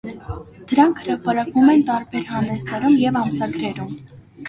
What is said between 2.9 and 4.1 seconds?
ու ամսագրերում։